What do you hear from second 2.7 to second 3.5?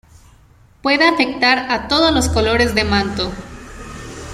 de manto.